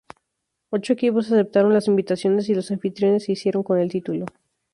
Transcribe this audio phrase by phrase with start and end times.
[0.71, 4.25] Ocho equipos aceptaron las invitaciones y los anfitriones se hicieron con el título.